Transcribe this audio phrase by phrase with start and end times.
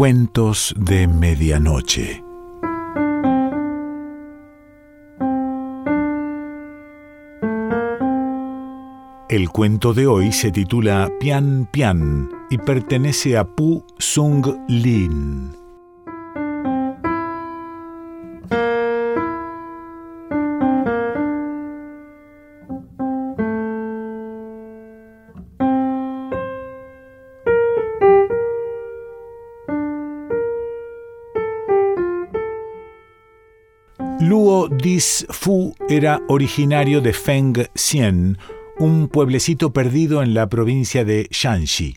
[0.00, 2.24] Cuentos de Medianoche.
[9.28, 15.59] El cuento de hoy se titula Pian Pian y pertenece a Pu Sung Lin.
[35.00, 38.36] Fu era originario de Feng Xian,
[38.78, 41.96] un pueblecito perdido en la provincia de Shanxi.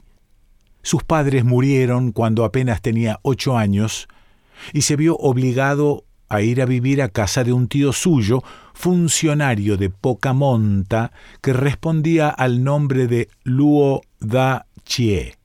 [0.81, 4.07] Sus padres murieron cuando apenas tenía ocho años
[4.71, 8.41] y se vio obligado a ir a vivir a casa de un tío suyo,
[8.73, 15.35] funcionario de poca monta, que respondía al nombre de Luo Da Chie.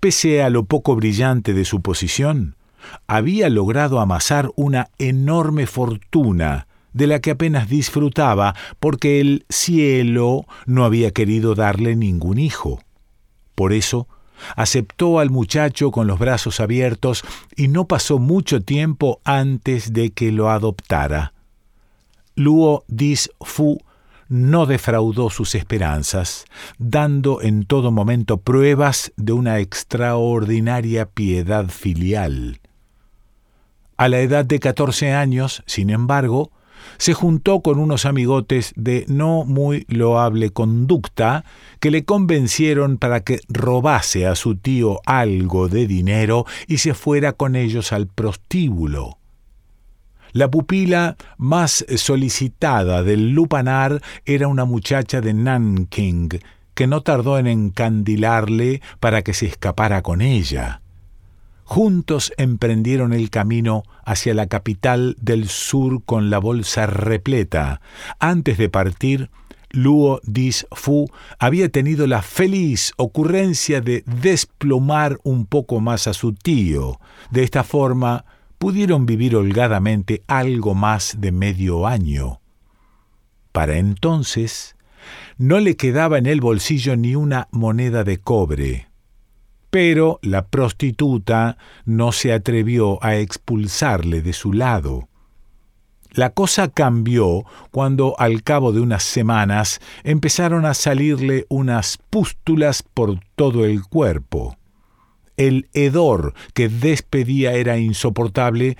[0.00, 2.56] Pese a lo poco brillante de su posición,
[3.06, 10.84] había logrado amasar una enorme fortuna, de la que apenas disfrutaba porque el cielo no
[10.84, 12.80] había querido darle ningún hijo.
[13.54, 14.08] Por eso,
[14.56, 17.22] aceptó al muchacho con los brazos abiertos
[17.56, 21.32] y no pasó mucho tiempo antes de que lo adoptara.
[22.36, 23.78] Luo Dis Fu
[24.28, 26.46] no defraudó sus esperanzas,
[26.78, 32.60] dando en todo momento pruebas de una extraordinaria piedad filial.
[34.04, 36.52] A la edad de 14 años, sin embargo,
[36.98, 41.46] se juntó con unos amigotes de no muy loable conducta
[41.80, 47.32] que le convencieron para que robase a su tío algo de dinero y se fuera
[47.32, 49.16] con ellos al prostíbulo.
[50.32, 56.28] La pupila más solicitada del lupanar era una muchacha de Nanking,
[56.74, 60.82] que no tardó en encandilarle para que se escapara con ella.
[61.64, 67.80] Juntos emprendieron el camino hacia la capital del sur con la bolsa repleta.
[68.18, 69.30] Antes de partir,
[69.70, 76.34] Luo Dis Fu había tenido la feliz ocurrencia de desplomar un poco más a su
[76.34, 77.00] tío.
[77.30, 78.26] De esta forma
[78.58, 82.40] pudieron vivir holgadamente algo más de medio año.
[83.52, 84.76] Para entonces
[85.38, 88.93] no le quedaba en el bolsillo ni una moneda de cobre
[89.74, 95.08] pero la prostituta no se atrevió a expulsarle de su lado.
[96.12, 103.18] La cosa cambió cuando al cabo de unas semanas empezaron a salirle unas pústulas por
[103.34, 104.56] todo el cuerpo.
[105.36, 108.76] El hedor que despedía era insoportable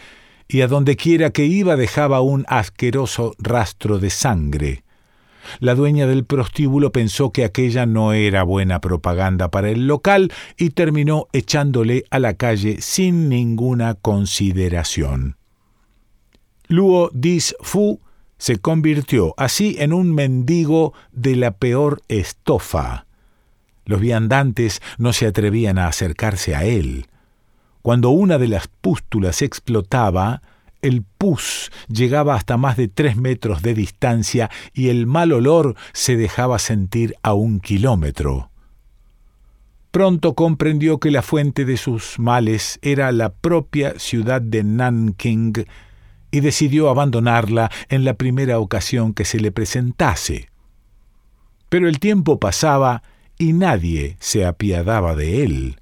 [0.46, 4.83] y a donde quiera que iba dejaba un asqueroso rastro de sangre.
[5.60, 10.70] La dueña del prostíbulo pensó que aquella no era buena propaganda para el local y
[10.70, 15.36] terminó echándole a la calle sin ninguna consideración.
[16.66, 18.00] Luo Dis Fu
[18.38, 23.06] se convirtió así en un mendigo de la peor estofa.
[23.84, 27.06] Los viandantes no se atrevían a acercarse a él.
[27.82, 30.42] Cuando una de las pústulas explotaba,
[30.84, 36.16] el pus llegaba hasta más de tres metros de distancia y el mal olor se
[36.16, 38.50] dejaba sentir a un kilómetro.
[39.90, 45.64] Pronto comprendió que la fuente de sus males era la propia ciudad de Nanking
[46.30, 50.50] y decidió abandonarla en la primera ocasión que se le presentase.
[51.68, 53.02] Pero el tiempo pasaba
[53.38, 55.76] y nadie se apiadaba de él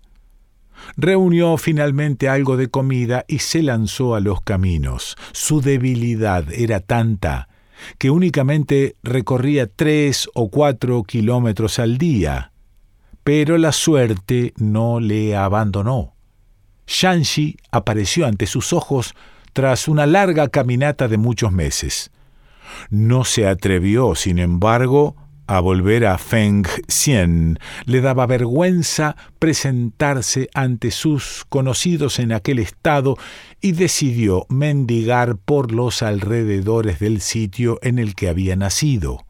[0.97, 5.17] reunió finalmente algo de comida y se lanzó a los caminos.
[5.33, 7.49] Su debilidad era tanta
[7.99, 12.53] que únicamente recorría tres o cuatro kilómetros al día.
[13.25, 16.15] Pero la suerte no le abandonó.
[16.87, 19.15] Shanxi apareció ante sus ojos
[19.53, 22.11] tras una larga caminata de muchos meses.
[22.91, 25.17] No se atrevió, sin embargo,
[25.47, 27.59] a volver a Feng Xian.
[27.85, 33.17] Le daba vergüenza presentarse ante sus conocidos en aquel estado
[33.61, 39.25] y decidió mendigar por los alrededores del sitio en el que había nacido.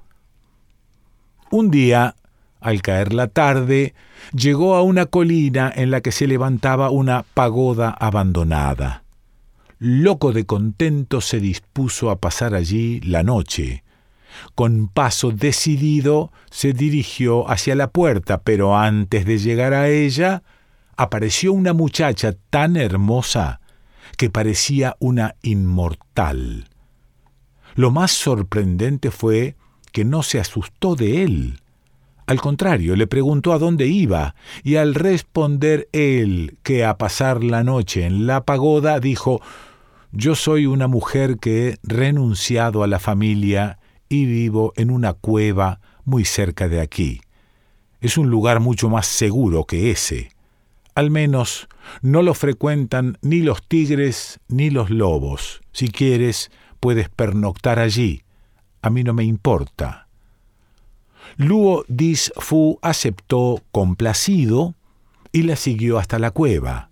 [1.50, 2.16] Un día,
[2.60, 3.94] al caer la tarde,
[4.34, 9.02] llegó a una colina en la que se levantaba una pagoda abandonada.
[9.78, 13.82] Loco de contento se dispuso a pasar allí la noche.
[14.54, 20.42] Con paso decidido se dirigió hacia la puerta, pero antes de llegar a ella,
[20.96, 23.60] apareció una muchacha tan hermosa
[24.16, 26.68] que parecía una inmortal.
[27.74, 29.56] Lo más sorprendente fue
[29.92, 31.60] que no se asustó de él.
[32.26, 37.64] Al contrario, le preguntó a dónde iba, y al responder él que a pasar la
[37.64, 39.40] noche en la pagoda, dijo
[40.12, 43.78] Yo soy una mujer que he renunciado a la familia
[44.12, 47.22] y vivo en una cueva muy cerca de aquí.
[48.00, 50.30] Es un lugar mucho más seguro que ese.
[50.94, 51.68] Al menos
[52.02, 55.62] no lo frecuentan ni los tigres ni los lobos.
[55.72, 58.22] Si quieres, puedes pernoctar allí.
[58.82, 60.08] A mí no me importa.
[61.36, 64.74] Luo Dis Fu aceptó complacido
[65.32, 66.90] y la siguió hasta la cueva.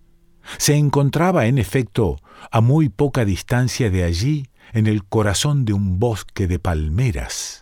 [0.57, 2.17] Se encontraba, en efecto,
[2.49, 7.61] a muy poca distancia de allí, en el corazón de un bosque de palmeras.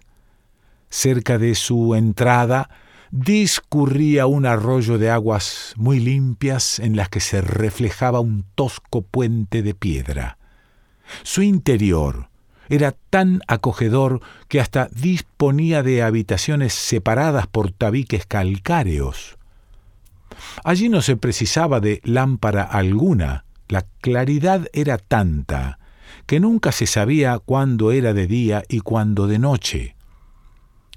[0.90, 2.70] Cerca de su entrada
[3.12, 9.62] discurría un arroyo de aguas muy limpias en las que se reflejaba un tosco puente
[9.64, 10.38] de piedra.
[11.24, 12.30] Su interior
[12.70, 19.38] era tan acogedor que hasta disponía de habitaciones separadas por tabiques calcáreos.
[20.64, 25.80] Allí no se precisaba de lámpara alguna, la claridad era tanta
[26.30, 29.96] que nunca se sabía cuándo era de día y cuándo de noche.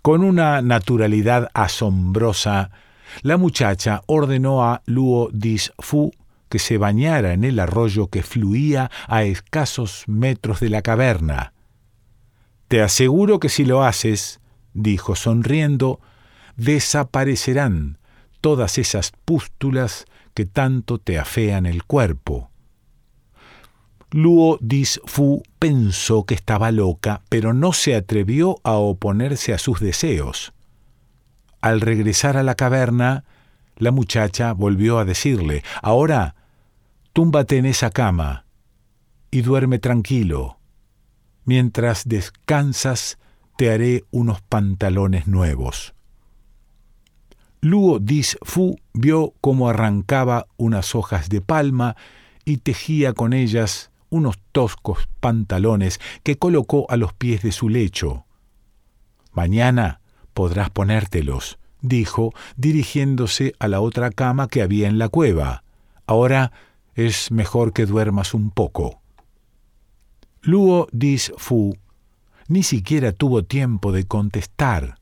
[0.02, 2.70] Con una naturalidad asombrosa,
[3.22, 6.12] la muchacha ordenó a Luo Dis Fu
[6.50, 11.54] que se bañara en el arroyo que fluía a escasos metros de la caverna.
[12.68, 14.38] Te aseguro que si lo haces,
[14.74, 15.98] dijo sonriendo,
[16.58, 17.96] desaparecerán
[18.42, 20.04] todas esas pústulas
[20.34, 22.51] que tanto te afean el cuerpo.
[24.12, 29.80] Luo Dis Fu pensó que estaba loca, pero no se atrevió a oponerse a sus
[29.80, 30.52] deseos.
[31.62, 33.24] Al regresar a la caverna,
[33.76, 36.34] la muchacha volvió a decirle, Ahora,
[37.14, 38.44] túmbate en esa cama
[39.30, 40.58] y duerme tranquilo.
[41.46, 43.18] Mientras descansas,
[43.56, 45.94] te haré unos pantalones nuevos.
[47.62, 51.96] Luo Dis Fu vio cómo arrancaba unas hojas de palma
[52.44, 58.26] y tejía con ellas unos toscos pantalones que colocó a los pies de su lecho.
[59.32, 60.00] Mañana
[60.34, 65.64] podrás ponértelos, dijo, dirigiéndose a la otra cama que había en la cueva.
[66.06, 66.52] Ahora
[66.94, 69.00] es mejor que duermas un poco.
[70.42, 71.74] Luo Dis Fu
[72.48, 74.98] ni siquiera tuvo tiempo de contestar.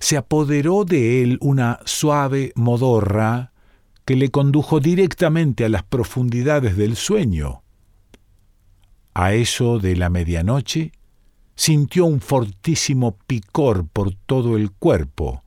[0.00, 3.52] Se apoderó de él una suave modorra
[4.04, 7.62] que le condujo directamente a las profundidades del sueño.
[9.14, 10.92] A eso de la medianoche,
[11.56, 15.42] sintió un fortísimo picor por todo el cuerpo.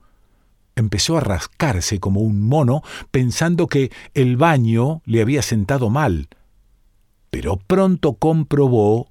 [0.76, 6.28] Empezó a rascarse como un mono, pensando que el baño le había sentado mal.
[7.30, 9.10] Pero pronto comprobó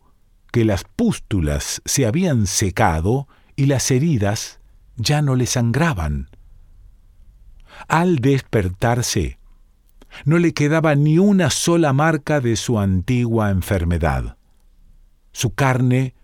[0.52, 3.26] que las pústulas se habían secado
[3.56, 4.60] y las heridas
[4.96, 6.28] ya no le sangraban.
[7.88, 9.38] Al despertarse,
[10.24, 14.36] no le quedaba ni una sola marca de su antigua enfermedad.
[15.32, 16.14] Su carne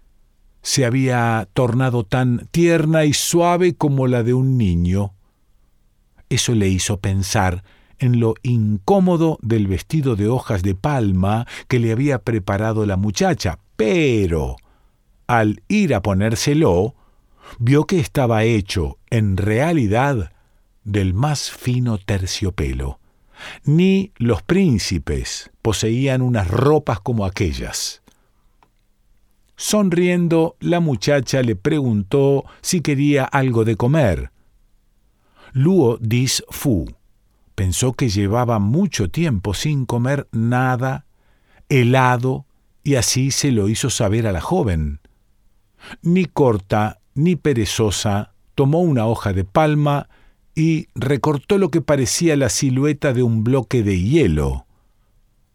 [0.63, 5.15] se había tornado tan tierna y suave como la de un niño.
[6.29, 7.65] Eso le hizo pensar
[7.99, 13.59] en lo incómodo del vestido de hojas de palma que le había preparado la muchacha,
[13.77, 14.57] pero
[15.27, 16.95] al ir a ponérselo,
[17.59, 20.33] vio que estaba hecho, en realidad,
[20.85, 22.99] del más fino terciopelo.
[23.65, 28.03] Ni los príncipes poseían unas ropas como aquellas.
[29.61, 34.31] Sonriendo, la muchacha le preguntó si quería algo de comer.
[35.53, 36.87] Luo Dis Fu
[37.57, 41.07] pensó que llevaba mucho tiempo sin comer nada,
[41.69, 42.47] helado,
[42.85, 45.01] y así se lo hizo saber a la joven.
[46.03, 50.09] Ni corta ni perezosa, tomó una hoja de palma
[50.55, 54.67] y recortó lo que parecía la silueta de un bloque de hielo.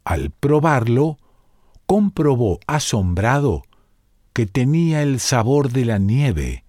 [0.04, 1.16] Al probarlo,
[1.86, 3.62] comprobó asombrado
[4.34, 6.64] que tenía el sabor de la nieve.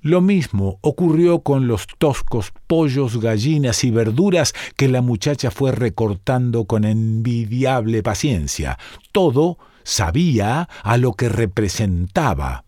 [0.00, 6.64] Lo mismo ocurrió con los toscos pollos, gallinas y verduras que la muchacha fue recortando
[6.64, 8.78] con envidiable paciencia.
[9.12, 12.64] Todo sabía a lo que representaba.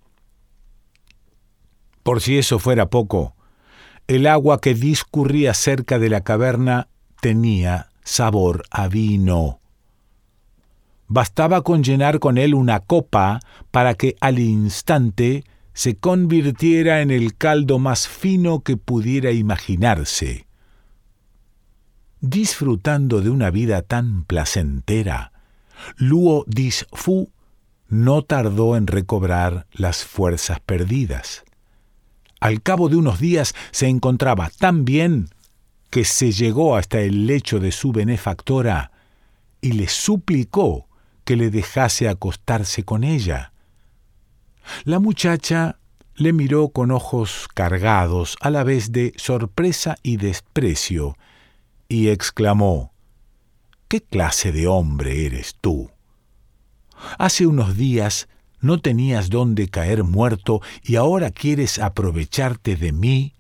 [2.03, 3.35] Por si eso fuera poco,
[4.07, 6.89] el agua que discurría cerca de la caverna
[7.21, 9.61] tenía sabor a vino.
[11.09, 17.37] Bastaba con llenar con él una copa para que al instante se convirtiera en el
[17.37, 20.47] caldo más fino que pudiera imaginarse.
[22.21, 25.33] Disfrutando de una vida tan placentera,
[25.97, 27.31] Luo Disfu
[27.89, 31.45] no tardó en recobrar las fuerzas perdidas.
[32.41, 35.29] Al cabo de unos días se encontraba tan bien
[35.91, 38.91] que se llegó hasta el lecho de su benefactora
[39.61, 40.88] y le suplicó
[41.29, 43.53] que le dejase acostarse con ella.
[44.85, 45.79] La muchacha
[46.15, 51.19] le miró con ojos cargados a la vez de sorpresa y desprecio,
[51.87, 52.95] y exclamó
[53.89, 55.91] ¿Qué clase de hombre eres tú?
[57.19, 58.31] Hace unos días
[58.63, 63.35] no tenías dónde caer muerto y ahora quieres aprovecharte de mí.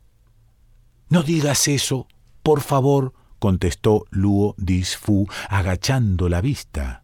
[1.09, 2.07] No digas eso,
[2.43, 7.03] por favor, contestó Luo Disfu, agachando la vista.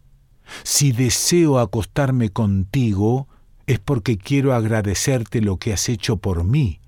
[0.63, 3.27] Si deseo acostarme contigo,
[3.67, 6.79] es porque quiero agradecerte lo que has hecho por mí.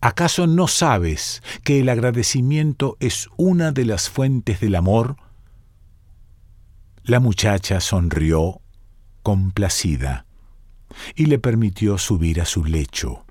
[0.00, 5.16] ¿Acaso no sabes que el agradecimiento es una de las fuentes del amor?
[7.02, 8.60] La muchacha sonrió
[9.22, 10.26] complacida
[11.14, 13.24] y le permitió subir a su lecho.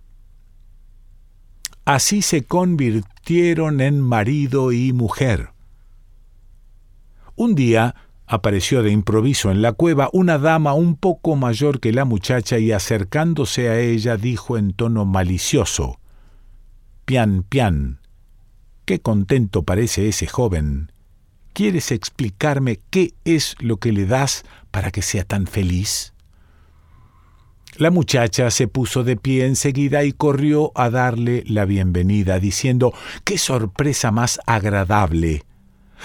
[1.86, 5.50] Así se convirtieron en marido y mujer.
[7.36, 7.96] Un día
[8.30, 12.72] apareció de improviso en la cueva una dama un poco mayor que la muchacha y
[12.72, 16.00] acercándose a ella dijo en tono malicioso
[17.06, 18.02] Pian, pian,
[18.86, 20.92] qué contento parece ese joven.
[21.54, 26.14] ¿Quieres explicarme qué es lo que le das para que sea tan feliz?
[27.78, 32.94] La muchacha se puso de pie enseguida y corrió a darle la bienvenida, diciendo
[33.24, 35.46] ¡Qué sorpresa más agradable!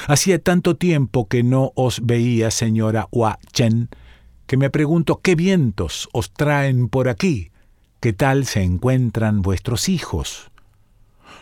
[0.07, 3.89] Hacía tanto tiempo que no os veía, señora Hua Chen,
[4.47, 7.51] que me pregunto qué vientos os traen por aquí,
[8.01, 10.51] qué tal se encuentran vuestros hijos.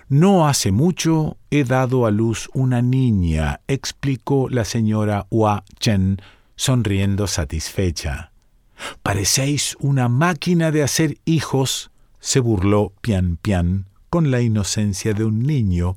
[0.08, 6.20] No hace mucho he dado a luz una niña, explicó la señora Hua Chen,
[6.54, 8.32] sonriendo satisfecha.
[9.02, 11.90] Parecéis una máquina de hacer hijos,
[12.20, 15.96] se burló Pian Pian con la inocencia de un niño.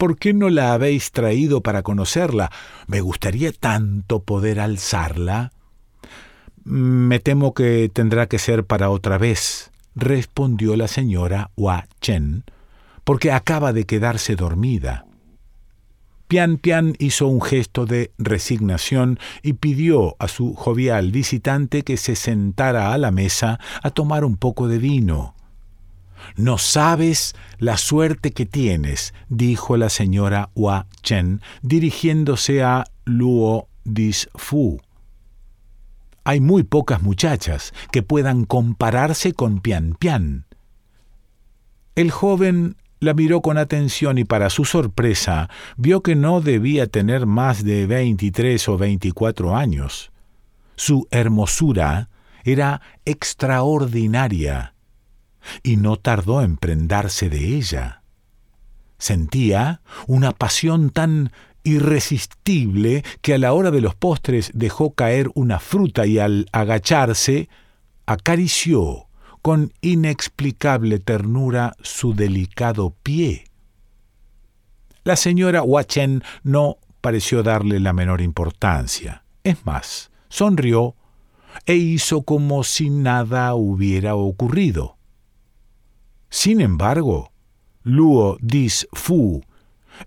[0.00, 2.50] ¿Por qué no la habéis traído para conocerla?
[2.86, 5.52] Me gustaría tanto poder alzarla.
[6.64, 12.44] Me temo que tendrá que ser para otra vez, respondió la señora Hua Chen
[13.04, 15.04] porque acaba de quedarse dormida.
[16.28, 22.16] Pian Pian hizo un gesto de resignación y pidió a su jovial visitante que se
[22.16, 25.34] sentara a la mesa a tomar un poco de vino.
[26.36, 34.80] No sabes la suerte que tienes, dijo la señora Hua Chen, dirigiéndose a Luo Disfu.
[36.24, 40.46] Hay muy pocas muchachas que puedan compararse con Pian Pian.
[41.94, 47.26] El joven la miró con atención y para su sorpresa vio que no debía tener
[47.26, 50.12] más de veintitrés o veinticuatro años.
[50.76, 52.10] Su hermosura
[52.44, 54.74] era extraordinaria
[55.62, 58.02] y no tardó en prendarse de ella.
[58.98, 61.32] Sentía una pasión tan
[61.62, 67.48] irresistible que a la hora de los postres dejó caer una fruta y al agacharse
[68.06, 69.06] acarició
[69.42, 73.44] con inexplicable ternura su delicado pie.
[75.02, 79.24] La señora Wachen no pareció darle la menor importancia.
[79.44, 80.94] Es más, sonrió
[81.66, 84.98] e hizo como si nada hubiera ocurrido.
[86.30, 87.32] Sin embargo,
[87.82, 89.42] Luo Dis Fu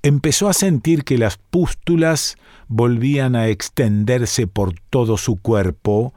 [0.02, 2.38] empezó a sentir que las pústulas
[2.68, 6.14] volvían a extenderse por todo su cuerpo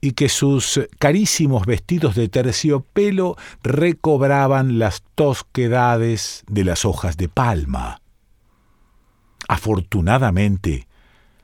[0.00, 8.02] y que sus carísimos vestidos de terciopelo recobraban las tosquedades de las hojas de palma.
[9.48, 10.86] Afortunadamente,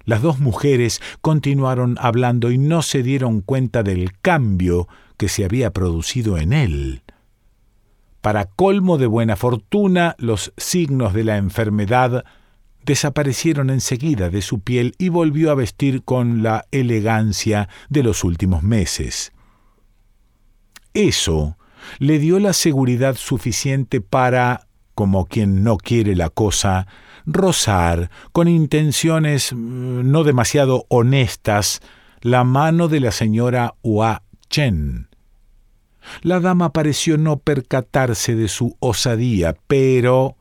[0.04, 5.70] las dos mujeres continuaron hablando y no se dieron cuenta del cambio que se había
[5.70, 7.02] producido en él.
[8.22, 12.24] Para colmo de buena fortuna, los signos de la enfermedad
[12.84, 18.62] desaparecieron enseguida de su piel y volvió a vestir con la elegancia de los últimos
[18.62, 19.32] meses.
[20.94, 21.58] Eso
[21.98, 26.86] le dio la seguridad suficiente para, como quien no quiere la cosa,
[27.26, 31.80] rozar, con intenciones mm, no demasiado honestas,
[32.20, 35.11] la mano de la señora Hua Chen.
[36.22, 40.36] La dama pareció no percatarse de su osadía, pero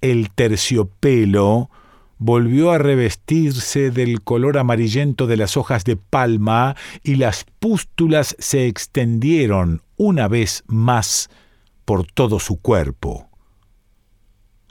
[0.00, 1.70] el terciopelo
[2.18, 8.66] volvió a revestirse del color amarillento de las hojas de palma y las pústulas se
[8.66, 11.30] extendieron una vez más
[11.84, 13.28] por todo su cuerpo.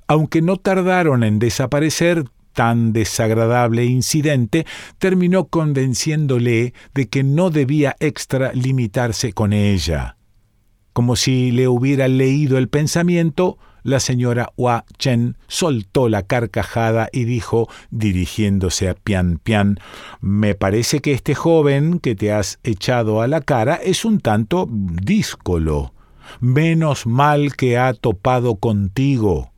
[0.08, 4.66] Aunque no tardaron en desaparecer, tan desagradable incidente
[4.98, 10.18] terminó convenciéndole de que no debía extralimitarse con ella.
[10.98, 17.26] Como si le hubiera leído el pensamiento, la señora Hua Chen soltó la carcajada y
[17.26, 19.78] dijo, dirigiéndose a Pian Pian,
[20.22, 24.68] me parece que este joven que te has echado a la cara es un tanto
[24.72, 25.94] díscolo.
[26.40, 29.52] Menos mal que ha topado contigo.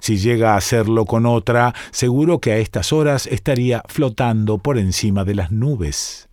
[0.00, 5.24] Si llega a hacerlo con otra, seguro que a estas horas estaría flotando por encima
[5.24, 6.28] de las nubes.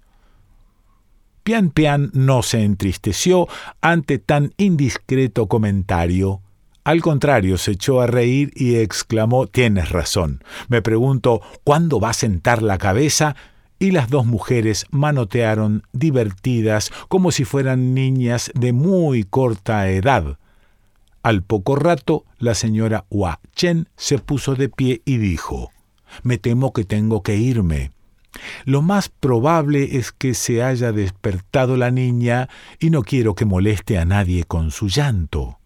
[1.44, 3.48] Pian Pian no se entristeció
[3.82, 6.42] ante tan indiscreto comentario.
[6.84, 10.44] Al contrario, se echó a reír y exclamó Tienes razón.
[10.68, 13.36] Me pregunto ¿cuándo va a sentar la cabeza?
[13.80, 20.38] Y las dos mujeres manotearon divertidas como si fueran niñas de muy corta edad.
[21.24, 25.72] Al poco rato, la señora Hua Chen se puso de pie y dijo
[26.22, 27.92] Me temo que tengo que irme.
[28.66, 33.98] Lo más probable es que se haya despertado la niña y no quiero que moleste
[33.98, 35.60] a nadie con su llanto.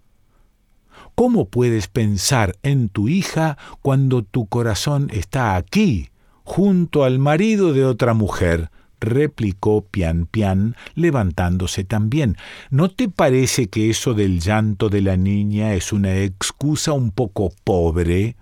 [1.16, 6.10] ¿Cómo puedes pensar en tu hija cuando tu corazón está aquí,
[6.44, 8.70] junto al marido de otra mujer?
[9.00, 12.38] replicó Pian Pian, levantándose también.
[12.70, 17.52] ¿No te parece que eso del llanto de la niña es una excusa un poco
[17.64, 18.36] pobre?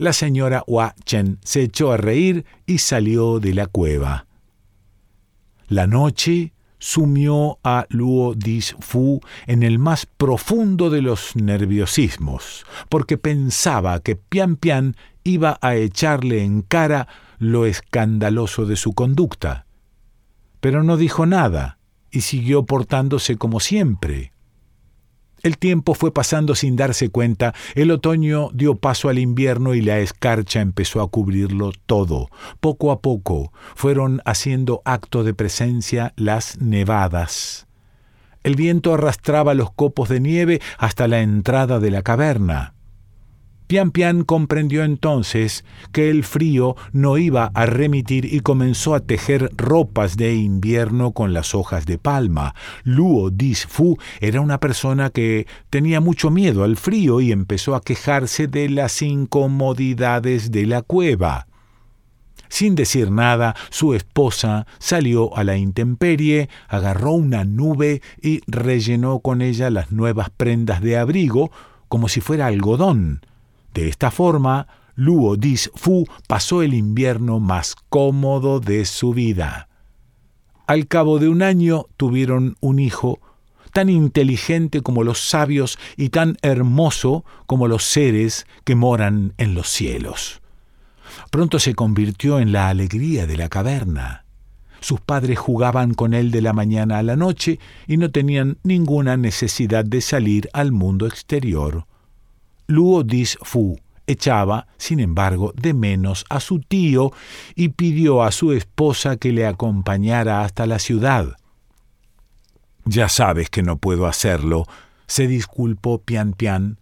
[0.00, 4.24] La señora Hua Chen se echó a reír y salió de la cueva.
[5.68, 8.34] La noche sumió a Luo
[8.78, 15.74] Fu en el más profundo de los nerviosismos, porque pensaba que Pian Pian iba a
[15.74, 17.06] echarle en cara
[17.38, 19.66] lo escandaloso de su conducta.
[20.60, 21.76] Pero no dijo nada
[22.10, 24.32] y siguió portándose como siempre.
[25.42, 29.98] El tiempo fue pasando sin darse cuenta, el otoño dio paso al invierno y la
[29.98, 32.28] escarcha empezó a cubrirlo todo.
[32.60, 37.66] Poco a poco fueron haciendo acto de presencia las nevadas.
[38.42, 42.74] El viento arrastraba los copos de nieve hasta la entrada de la caverna.
[43.70, 49.52] Pian Pian comprendió entonces que el frío no iba a remitir y comenzó a tejer
[49.56, 52.56] ropas de invierno con las hojas de palma.
[52.82, 53.30] Luo
[53.68, 58.68] Fu era una persona que tenía mucho miedo al frío y empezó a quejarse de
[58.70, 61.46] las incomodidades de la cueva.
[62.48, 69.42] Sin decir nada, su esposa salió a la intemperie, agarró una nube y rellenó con
[69.42, 71.52] ella las nuevas prendas de abrigo,
[71.86, 73.20] como si fuera algodón.
[73.74, 79.68] De esta forma, Luo Dis Fu pasó el invierno más cómodo de su vida.
[80.66, 83.20] Al cabo de un año tuvieron un hijo
[83.72, 89.68] tan inteligente como los sabios y tan hermoso como los seres que moran en los
[89.68, 90.42] cielos.
[91.30, 94.24] Pronto se convirtió en la alegría de la caverna.
[94.80, 99.16] Sus padres jugaban con él de la mañana a la noche y no tenían ninguna
[99.16, 101.86] necesidad de salir al mundo exterior.
[102.70, 107.12] Luo Dis Fu echaba, sin embargo, de menos a su tío
[107.54, 111.36] y pidió a su esposa que le acompañara hasta la ciudad.
[112.84, 114.66] Ya sabes que no puedo hacerlo,
[115.06, 116.78] se disculpó Pian Pian.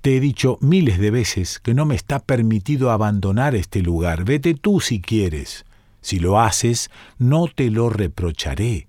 [0.00, 4.24] Te he dicho miles de veces que no me está permitido abandonar este lugar.
[4.24, 5.64] Vete tú si quieres.
[6.00, 8.86] Si lo haces, no te lo reprocharé.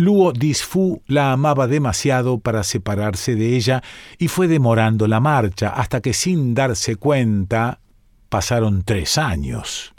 [0.00, 3.82] Luo Disfu la amaba demasiado para separarse de ella
[4.16, 7.80] y fue demorando la marcha hasta que sin darse cuenta
[8.28, 9.92] pasaron tres años.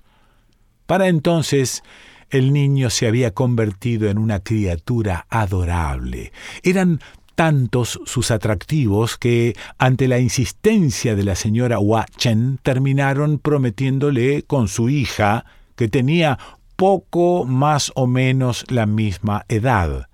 [0.85, 1.83] Para entonces
[2.29, 6.31] el niño se había convertido en una criatura adorable.
[6.63, 7.01] Eran
[7.35, 14.69] tantos sus atractivos que, ante la insistencia de la señora Hua Chen, terminaron prometiéndole con
[14.69, 15.43] su hija,
[15.75, 16.37] que tenía
[16.79, 20.07] poco más o menos la misma edad.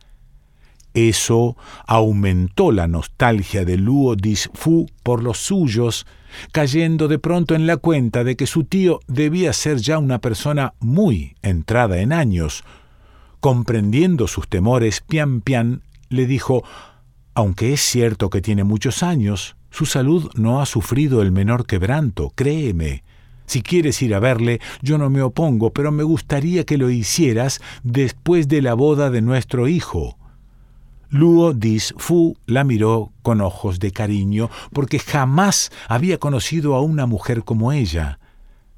[0.96, 6.08] Eso aumentó la nostalgia de Luo Disfu por los suyos,
[6.52, 10.74] cayendo de pronto en la cuenta de que su tío debía ser ya una persona
[10.80, 12.64] muy entrada en años.
[13.42, 16.64] Comprendiendo sus temores, Pian Pian le dijo
[17.36, 22.32] Aunque es cierto que tiene muchos años, su salud no ha sufrido el menor quebranto,
[22.34, 23.04] créeme.
[23.46, 27.62] Si quieres ir a verle, yo no me opongo, pero me gustaría que lo hicieras
[27.84, 30.18] después de la boda de nuestro hijo.
[31.10, 37.06] Luo Dis Fu la miró con ojos de cariño, porque jamás había conocido a una
[37.06, 38.20] mujer como ella.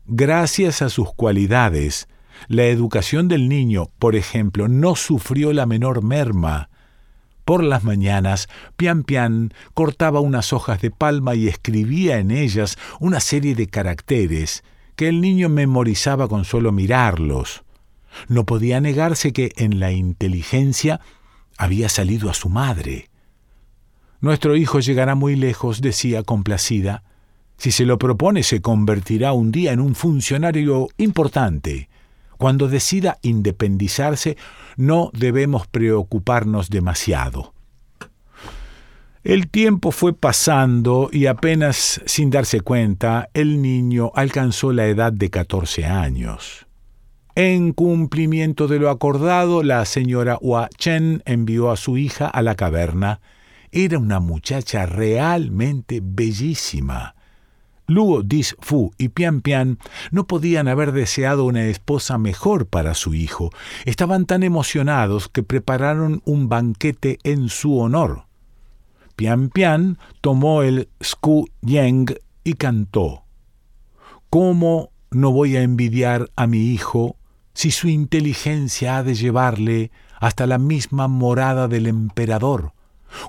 [0.06, 2.08] Gracias a sus cualidades,
[2.48, 6.70] la educación del niño, por ejemplo, no sufrió la menor merma.
[7.48, 13.22] Por las mañanas, Pian Pian cortaba unas hojas de palma y escribía en ellas una
[13.22, 14.66] serie de caracteres
[14.98, 17.64] que el niño memorizaba con solo mirarlos.
[18.28, 21.00] No podía negarse que en la inteligencia
[21.58, 23.10] había salido a su madre.
[24.20, 27.04] Nuestro hijo llegará muy lejos, decía complacida.
[27.56, 31.88] Si se lo propone, se convertirá un día en un funcionario importante.
[32.38, 34.36] Cuando decida independizarse,
[34.78, 37.54] no debemos preocuparnos demasiado.
[39.24, 45.30] El tiempo fue pasando y apenas sin darse cuenta, el niño alcanzó la edad de
[45.30, 46.66] 14 años.
[47.36, 52.56] En cumplimiento de lo acordado, la señora Hua Chen envió a su hija a la
[52.56, 53.20] caverna.
[53.72, 57.17] Era una muchacha realmente bellísima.
[57.88, 59.80] Luo Dis-Fu y Pian Pian
[60.12, 63.50] no podían haber deseado una esposa mejor para su hijo.
[63.86, 68.26] Estaban tan emocionados que prepararon un banquete en su honor.
[69.16, 73.24] Pian Pian tomó el Sku Yeng y cantó.
[74.30, 77.16] ¿Cómo no voy a envidiar a mi hijo
[77.54, 82.74] si su inteligencia ha de llevarle hasta la misma morada del emperador?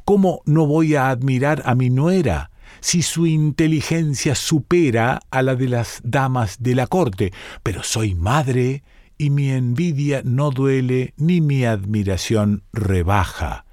[0.04, 5.68] ¿Cómo no voy a admirar a mi nuera si su inteligencia supera a la de
[5.68, 8.82] las damas de la corte, pero soy madre
[9.18, 13.64] y mi envidia no duele ni mi admiración rebaja.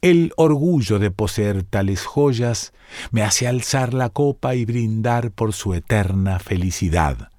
[0.00, 2.72] El orgullo de poseer tales joyas
[3.10, 7.30] me hace alzar la copa y brindar por su eterna felicidad.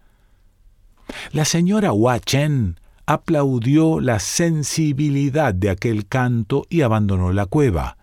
[1.31, 7.97] La señora Hua Chen aplaudió la sensibilidad de aquel canto y abandonó la cueva.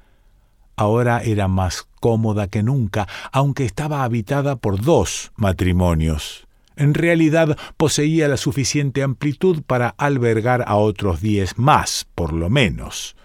[0.76, 6.46] Ahora era más cómoda que nunca, aunque estaba habitada por dos matrimonios.
[6.76, 13.16] En realidad poseía la suficiente amplitud para albergar a otros diez más, por lo menos.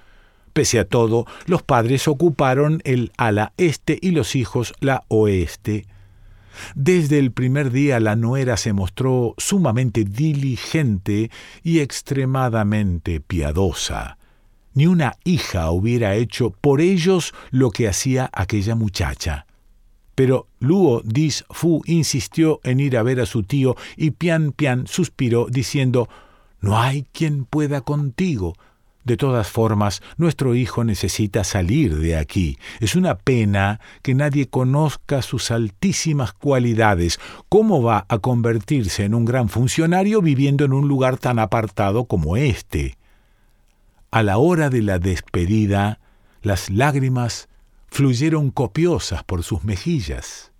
[0.54, 5.86] Pese a todo, los padres ocuparon el ala este y los hijos la oeste.
[6.76, 11.32] Desde el primer día la nuera se mostró sumamente diligente
[11.64, 14.18] y extremadamente piadosa.
[14.74, 19.46] Ni una hija hubiera hecho por ellos lo que hacía aquella muchacha.
[20.16, 24.88] Pero Luo Dis Fu insistió en ir a ver a su tío y Pian Pian
[24.88, 26.10] suspiró diciendo
[26.60, 28.54] No hay quien pueda contigo.
[29.04, 32.60] De todas formas, nuestro hijo necesita salir de aquí.
[32.80, 37.20] Es una pena que nadie conozca sus altísimas cualidades.
[37.50, 42.38] ¿Cómo va a convertirse en un gran funcionario viviendo en un lugar tan apartado como
[42.38, 43.01] este?
[44.14, 46.02] A la hora de la despedida,
[46.42, 47.48] las lágrimas
[47.88, 50.52] fluyeron copiosas por sus mejillas.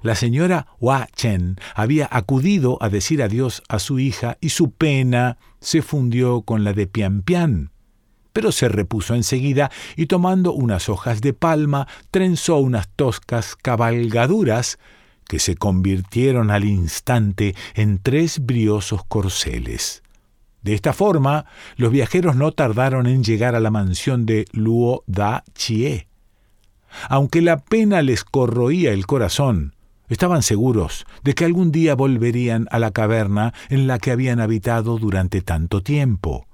[0.00, 5.36] La señora Hua Chen había acudido a decir adiós a su hija y su pena
[5.60, 7.72] se fundió con la de Pian Pian.
[8.32, 14.78] Pero se repuso enseguida y tomando unas hojas de palma trenzó unas toscas cabalgaduras
[15.26, 20.02] que se convirtieron al instante en tres briosos corceles.
[20.62, 25.44] De esta forma, los viajeros no tardaron en llegar a la mansión de Luo Da
[25.54, 26.08] Chie.
[27.08, 29.74] Aunque la pena les corroía el corazón,
[30.08, 34.98] estaban seguros de que algún día volverían a la caverna en la que habían habitado
[34.98, 36.46] durante tanto tiempo.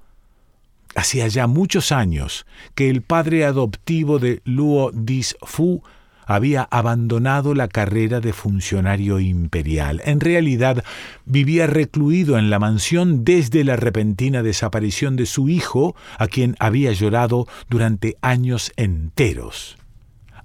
[0.95, 5.83] Hacía ya muchos años que el padre adoptivo de Luo Dis Fu
[6.25, 10.01] había abandonado la carrera de funcionario imperial.
[10.05, 10.83] En realidad,
[11.25, 16.91] vivía recluido en la mansión desde la repentina desaparición de su hijo, a quien había
[16.91, 19.77] llorado durante años enteros.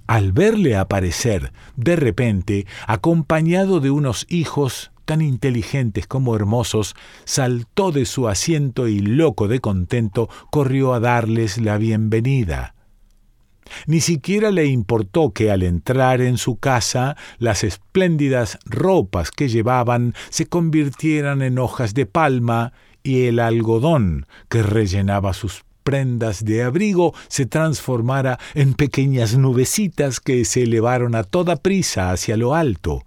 [0.07, 8.05] Al verle aparecer de repente, acompañado de unos hijos tan inteligentes como hermosos, saltó de
[8.05, 12.75] su asiento y loco de contento corrió a darles la bienvenida.
[13.87, 20.13] Ni siquiera le importó que al entrar en su casa las espléndidas ropas que llevaban
[20.29, 27.13] se convirtieran en hojas de palma y el algodón que rellenaba sus prendas de abrigo
[27.27, 33.03] se transformara en pequeñas nubecitas que se elevaron a toda prisa hacia lo alto.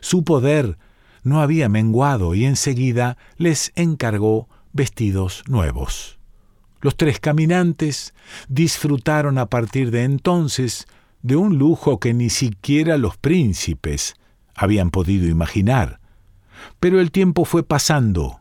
[0.00, 0.78] Su poder
[1.22, 6.18] no había menguado y enseguida les encargó vestidos nuevos.
[6.82, 8.12] Los tres caminantes
[8.48, 10.86] disfrutaron a partir de entonces
[11.22, 14.16] de un lujo que ni siquiera los príncipes
[14.54, 16.00] habían podido imaginar.
[16.80, 18.40] Pero el tiempo fue pasando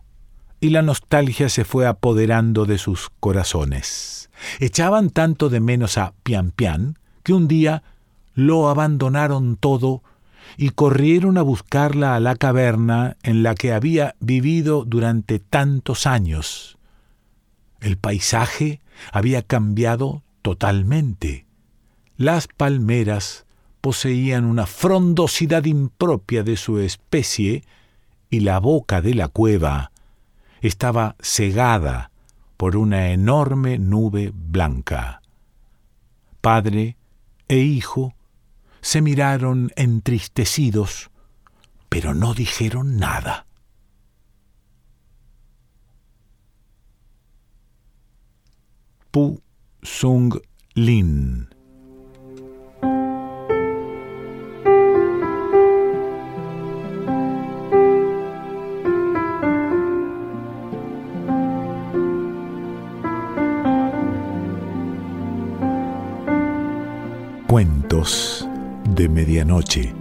[0.59, 4.31] y la nostalgia se fue apoderando de sus corazones.
[4.59, 7.83] Echaban tanto de menos a Pian Pian que un día
[8.33, 10.01] lo abandonaron todo
[10.57, 16.79] y corrieron a buscarla a la caverna en la que había vivido durante tantos años.
[17.81, 18.79] El paisaje
[19.11, 21.45] había cambiado totalmente.
[22.15, 23.45] Las palmeras
[23.81, 27.63] poseían una frondosidad impropia de su especie
[28.29, 29.91] y la boca de la cueva
[30.61, 32.11] estaba cegada
[32.55, 35.23] por una enorme nube blanca.
[36.39, 36.95] Padre
[37.47, 38.13] e hijo
[38.81, 41.09] se miraron entristecidos,
[41.89, 43.47] pero no dijeron nada.
[49.11, 49.41] Pu
[49.83, 50.33] Sung
[50.75, 51.49] Lin
[67.47, 68.47] Cuentos
[68.95, 70.00] de Medianoche.